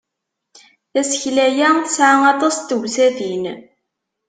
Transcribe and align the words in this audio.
Tasekla-ya 0.91 1.69
tesɛa 1.85 2.17
aṭas 2.33 2.55
n 2.59 2.63
tewsatin. 2.69 3.43